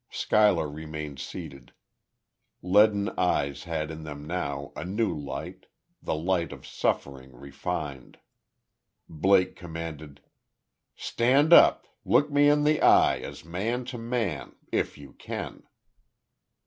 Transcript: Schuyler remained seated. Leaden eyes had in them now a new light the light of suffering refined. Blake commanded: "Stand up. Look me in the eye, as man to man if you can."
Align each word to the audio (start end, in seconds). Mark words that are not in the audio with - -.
Schuyler 0.09 0.67
remained 0.67 1.19
seated. 1.19 1.73
Leaden 2.63 3.09
eyes 3.19 3.65
had 3.65 3.91
in 3.91 4.01
them 4.03 4.25
now 4.25 4.73
a 4.75 4.83
new 4.83 5.15
light 5.15 5.67
the 6.01 6.15
light 6.15 6.51
of 6.51 6.65
suffering 6.65 7.31
refined. 7.35 8.17
Blake 9.07 9.55
commanded: 9.55 10.19
"Stand 10.95 11.53
up. 11.53 11.85
Look 12.03 12.31
me 12.31 12.49
in 12.49 12.63
the 12.63 12.81
eye, 12.81 13.19
as 13.19 13.45
man 13.45 13.85
to 13.93 13.99
man 13.99 14.55
if 14.71 14.97
you 14.97 15.13
can." 15.13 15.67